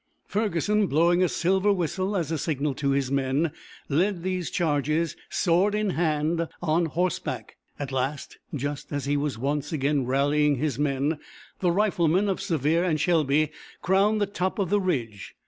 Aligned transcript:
Ferguson, 0.25 0.87
blowing 0.87 1.21
a 1.21 1.29
silver 1.29 1.71
whistle 1.71 2.15
as 2.17 2.31
a 2.31 2.37
signal 2.39 2.73
to 2.73 2.89
his 2.89 3.11
men, 3.11 3.51
led 3.87 4.23
these 4.23 4.49
charges, 4.49 5.15
sword 5.29 5.75
in 5.75 5.91
hand, 5.91 6.47
on 6.59 6.85
horseback. 6.87 7.57
At 7.77 7.91
last, 7.91 8.39
just 8.55 8.91
as 8.91 9.05
he 9.05 9.15
was 9.15 9.37
once 9.37 9.71
again 9.71 10.07
rallying 10.07 10.55
his 10.55 10.79
men, 10.79 11.19
the 11.59 11.69
riflemen 11.71 12.29
of 12.29 12.41
Sevier 12.41 12.83
and 12.83 12.99
Shelby 12.99 13.51
crowned 13.83 14.19
the 14.19 14.25
top 14.25 14.57
of 14.57 14.71
the 14.71 14.81
ridge. 14.81 15.35